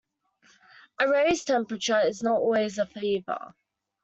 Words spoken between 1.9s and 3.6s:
is not always a fever.